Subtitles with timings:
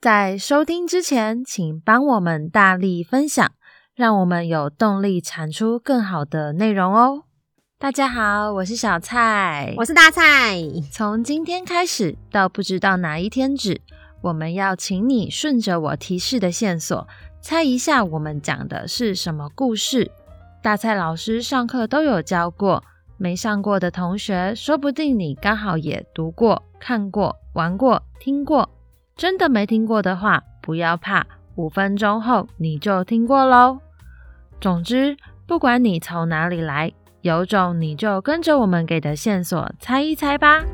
[0.00, 3.52] 在收听之前，请帮我们大力分享，
[3.94, 7.24] 让我们有动力产出更好的内容哦。
[7.78, 10.56] 大家好，我是小蔡，我是大蔡。
[10.90, 13.82] 从今天开始到不知道哪一天止，
[14.22, 17.06] 我们要请你顺着我提示的线索，
[17.42, 20.10] 猜一下我们讲的是什么故事。
[20.62, 22.82] 大蔡老师上课都有教过，
[23.18, 28.66] 没上过的同学，说不定你刚好也读过、看过、玩过、听过。
[29.16, 31.26] 真的没听过的话，不要怕，
[31.56, 33.78] 五分钟后你就听过喽。
[34.60, 35.16] 总之，
[35.46, 40.64] 不管你从哪里来，有种你就跟着我们给的线索猜一猜吧。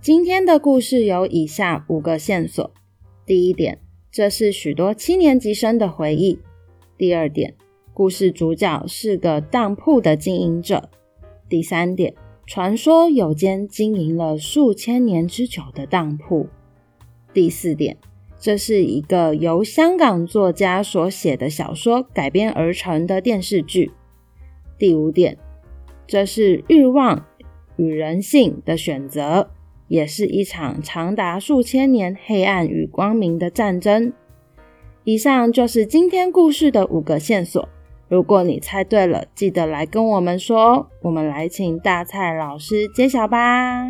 [0.00, 2.72] 今天的故事有以下五个线索：
[3.24, 3.78] 第一点，
[4.10, 6.38] 这是许多七年级生的回忆；
[6.98, 7.54] 第二点，
[7.94, 10.88] 故事主角是个当铺的经营者；
[11.48, 12.14] 第三点。
[12.46, 16.48] 传说有间经营了数千年之久的当铺。
[17.32, 17.96] 第四点，
[18.38, 23.92] 这是一个由香港作家所写的小说改编而成的电视剧。
[24.76, 25.38] 第五点，
[26.06, 27.24] 这是欲望
[27.76, 29.50] 与人性的选择，
[29.88, 34.12] 也是一场长达数千年黑暗与光明的战争。
[35.04, 37.68] 以上就是今天故事的五个线索。
[38.12, 40.86] 如果你猜对了，记得来跟我们说。
[41.00, 43.86] 我们来请大蔡老师揭晓吧。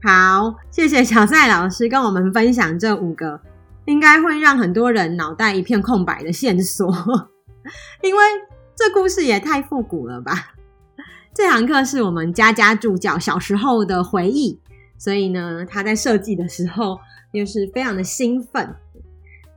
[0.00, 3.40] 好，谢谢小蔡老师跟我们分享这五个
[3.86, 6.86] 应该会让很多人脑袋一片空白的线索，
[8.00, 8.22] 因为
[8.76, 10.54] 这故事也太复古了吧。
[11.34, 14.60] 这堂课是我们家家助教小时候的回忆，
[14.96, 16.96] 所以呢，他在设计的时候
[17.32, 18.72] 又是非常的兴奋。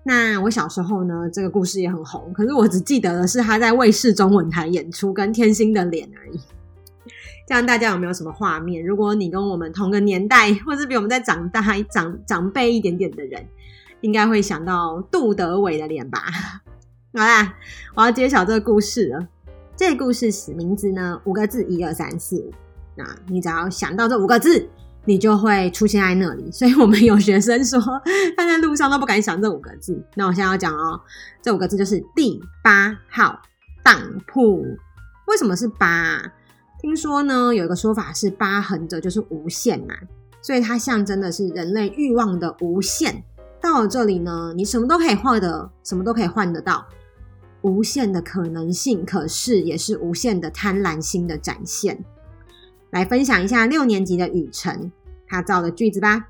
[0.04, 6.40] 那我小时候呢，这个故事也很红，可是我只记得的是他在卫视中文台演出跟天心的脸而已。
[7.48, 8.84] 这样大家有没有什么画面？
[8.84, 13.46] 如果你跟我们同个年代，或是比我们再长大长长辈一点点的人，
[14.02, 16.24] 应该会想到杜德伟的脸吧？
[17.14, 17.56] 好啦，
[17.96, 19.28] 我要揭晓这个故事了。
[19.76, 22.52] 这个故事是名字呢，五个字，一二三四五。
[22.96, 24.68] 那你只要想到这五个字。
[25.06, 27.80] 你就会出现在那里， 所以我们有学生说
[28.38, 30.04] 他在路上都不敢想这五个字。
[30.16, 31.00] 那我现在要讲哦，
[31.42, 33.42] 这五个字就是第八号
[33.84, 33.98] 当
[34.28, 34.64] 铺。
[35.28, 36.22] 为什么是八？
[36.80, 39.94] 听说呢，有一个说法是八横着就是无限嘛，
[40.42, 43.24] 所以它象征的是人类欲望的无限。
[43.62, 46.84] 到了这里呢，你什么都可以换的，什么都可以换得到，
[47.62, 52.04] 无限的可能性，可是也是无限的贪婪心的展现。
[52.92, 54.92] 来分享一下六年级的雨辰
[55.28, 56.28] 他造的句子吧。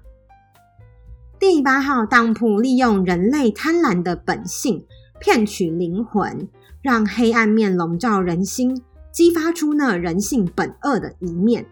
[1.39, 4.85] 第八号当铺利用人类贪婪的本性
[5.19, 6.47] 骗取灵魂，
[6.81, 11.65] 让黑暗面笼罩人心，激发出那人性本恶的一面。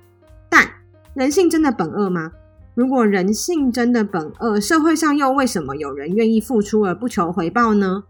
[0.49, 0.67] 但
[1.13, 2.31] 人性真的本恶吗？
[2.73, 8.05] 如果人性真的本恶，社会上又为什么有人愿意付出而不求回报呢？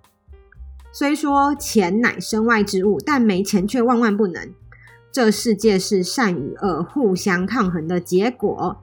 [0.91, 4.53] 虽说钱乃身外之物，但没钱却万万不能。
[5.11, 8.81] 这世界是善与恶互相抗衡的结果，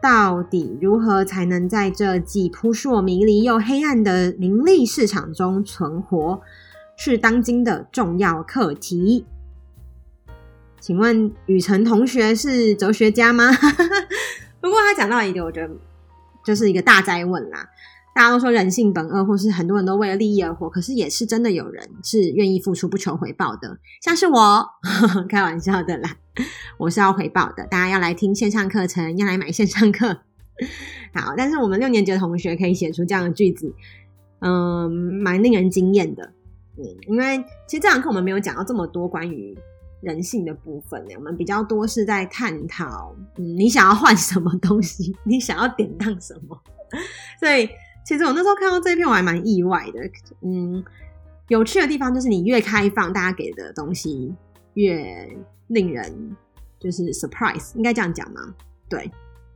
[0.00, 6.40] 到底如何才能在这既扑朔迷离又黑暗的名利市场中存活，
[6.96, 9.26] 是当今的重要课题。
[10.78, 13.50] 请问雨辰同学是哲学家吗？
[14.62, 15.74] 不过他讲到一个，我觉得
[16.44, 17.68] 就是一个大哉问啦。
[18.12, 24.38] 大家都说人性本恶，或是很多人都为了利益而活，可是也是真的有人是愿意付出不求回报的，像是我，
[24.82, 26.16] 呵呵，开玩笑的啦，
[26.76, 27.64] 我是要回报的。
[27.66, 30.08] 大家要来听线上课程，要来买线上课，
[31.14, 31.34] 好。
[31.36, 33.72] 但是我们六年级的同学可以写出这样的句子，
[34.40, 36.32] 嗯，蛮令人惊艳的。
[36.76, 39.56] 嗯，因为其实这堂课我们没有讲到这么多关于
[40.00, 46.60] 人性的部分，我们比较多是在探讨，你想要换什么东西，你想要典当什么，
[47.38, 47.68] 所以。
[48.04, 50.00] 其实我那时候看到这一篇，我还蛮意外的。
[50.42, 50.82] 嗯，
[51.48, 54.34] 有趣的地方就是你越开放，大家给的东西
[54.74, 55.28] 越
[55.68, 56.36] 令人
[56.80, 58.40] 就是 surprise，应该这样讲吗？
[58.88, 59.08] 对，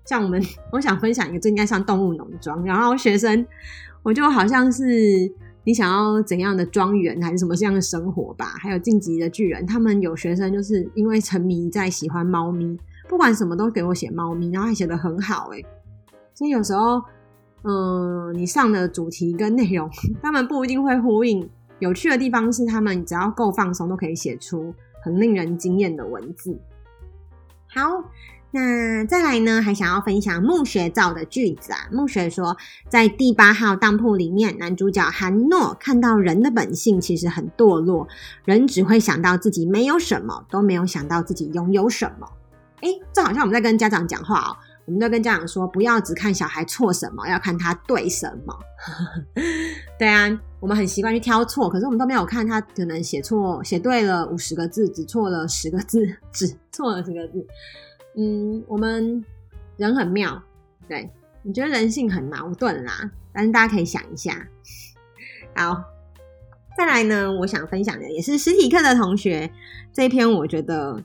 [0.04, 3.44] 像我们，我想分享一个，这应该像动物农庄，然后学生，
[4.04, 4.84] 我就好像是
[5.64, 8.54] 你想要怎样的庄园，还是什么这样的生活吧？
[8.60, 15.66] 还有进击的巨人，他们有学生就是因为沉迷在喜欢猫咪，不管什么都给我写猫咪，然后还写得很好诶，
[16.34, 17.02] 所以有时候。
[17.66, 19.90] 嗯，你上的主题跟内容，
[20.22, 21.48] 他们不一定会呼应。
[21.78, 26.58] 有趣的地方是，他们只要够放松，都可以写出很令人惊艳的文字。
[27.66, 28.04] 好，
[28.50, 31.88] 那再来呢，还想要分享木学造的句子啊。
[31.90, 32.56] 木学说，
[32.88, 38.06] 在第八号当铺里面，男主角韩诺看到人的本性其实很堕落，
[38.44, 42.28] 人只会想到自己没有什么，都没有想到自己拥有什么。
[42.82, 44.56] 哎，这好像我们在跟家长讲话哦。
[44.86, 48.54] 我们都跟家长说，不要只看小孩错什么，要看他对什么。
[49.98, 50.28] 对啊，
[50.60, 57.46] 我们很习惯去挑错，可是我们都没有看他可能写错，写对了五十个字，只错了十个字，只错了十个字。
[58.16, 59.24] 嗯，我们
[59.78, 60.42] 人很妙，
[60.86, 61.10] 对，
[61.42, 64.46] 你觉得人性很矛盾啦，但是大家可以想一下。
[65.54, 65.82] 好，
[66.76, 69.50] 再来呢，我想分享的也是实体课的同学
[69.94, 71.02] 这一篇，我觉得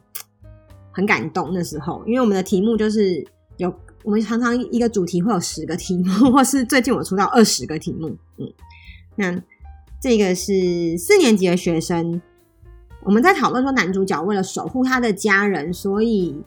[0.92, 1.54] 很感动。
[1.54, 3.26] 那时候，因为我们的题目就是。
[3.60, 3.74] 有，
[4.04, 8.18] 我们常常一个主题会有十个题目， 或是最近我出到二十个题目。
[8.38, 8.52] 嗯，
[9.18, 9.44] 那
[10.02, 12.22] 这个是四年级的学生，
[13.04, 16.42] 我们在讨论说，男主角为了守护他的家人，所以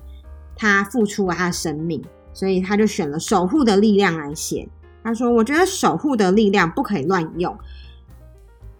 [0.56, 4.66] 他付出了他的生命，所以他就选了守护的力量来写。
[5.04, 7.54] 他说：“我觉得守护的力量不可以乱用，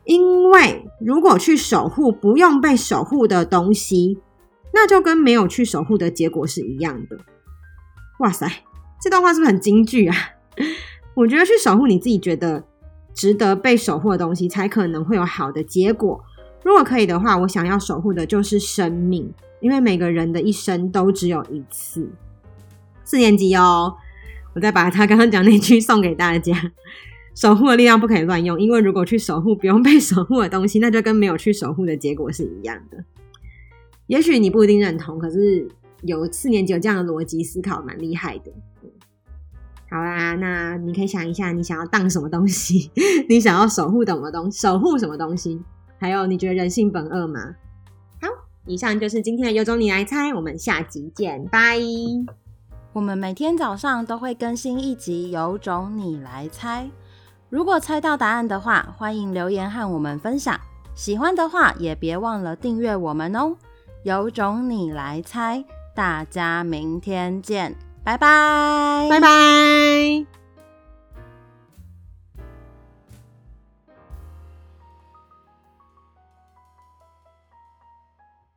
[0.05, 4.19] 因为如果去守护不用被守护的东西，
[4.73, 7.19] 那就跟没有去守护的结果是一样的。”
[8.19, 8.47] 哇塞，
[9.01, 10.17] 这段话是不是很金句啊？
[11.15, 12.65] 我觉得去守护你自己觉得
[13.13, 16.23] 值得被守护的东西，才可能会有好的结果。
[16.63, 22.09] 如果可以的话，我想要守护的就是生命，因为每个人的一生都只有一次。
[23.03, 23.95] 四年级哦，
[24.55, 26.55] 我再把他刚刚讲那句送给大家：
[27.35, 33.05] 守护的力量不可以乱用，因为如果去守护不用被守护的东西，那就跟没有去守护的结果是一样的。
[34.07, 35.69] 也许你不一定认同，可是。
[36.03, 38.53] 有四年级有这样的逻辑思考，蛮厉害的。
[39.91, 42.91] 好啦，那你可以想一下，你想要当什么东西？
[43.29, 44.59] 你想要守护什么东西？
[44.59, 45.61] 守护什么东西？
[45.99, 47.55] 还有，你觉得人性本恶吗？
[48.21, 48.29] 好，
[48.67, 51.79] 以上就是今天的有种你来猜，我们下集见，拜。
[52.95, 56.91] 我们每天早上都会更新一集有种你来猜，
[57.49, 60.59] 如果猜到答案的话，欢迎留言和我们分享。
[60.95, 63.57] 喜欢的话也别忘了订阅我们哦。
[64.05, 65.65] 有种你来猜。
[65.95, 70.42] 大家明天见，拜拜，拜拜。